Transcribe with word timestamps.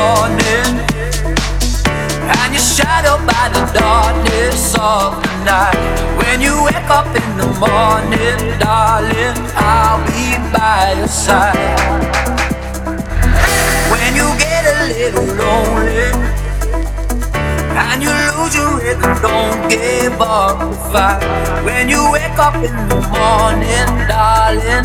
morning 0.00 0.72
And 2.36 2.48
you're 2.54 2.70
shadowed 2.76 3.22
by 3.28 3.44
the 3.54 3.64
darkness 3.76 4.74
of 4.78 5.20
the 5.22 5.32
night 5.44 5.80
When 6.20 6.40
you 6.40 6.54
wake 6.68 6.90
up 6.98 7.10
in 7.20 7.30
the 7.40 7.50
morning, 7.64 8.40
darling 8.64 9.36
I'll 9.56 10.00
be 10.08 10.26
by 10.54 10.94
your 10.98 11.12
side 11.24 12.00
When 13.92 14.10
you 14.18 14.26
get 14.44 14.62
a 14.74 14.78
little 14.92 15.28
lonely 15.42 16.30
and 17.82 18.02
you 18.02 18.10
lose 18.10 18.54
your 18.54 18.76
rhythm, 18.78 19.14
don't 19.22 19.70
give 19.70 20.20
up 20.20 20.58
the 20.58 20.76
fight. 20.92 21.22
When 21.64 21.88
you 21.88 22.12
wake 22.12 22.38
up 22.38 22.56
in 22.56 22.76
the 22.88 23.00
morning, 23.14 23.90
darling. 24.06 24.79